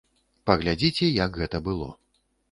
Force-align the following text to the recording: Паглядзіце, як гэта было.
Паглядзіце, 0.49 1.09
як 1.17 1.37
гэта 1.41 1.61
было. 1.67 1.91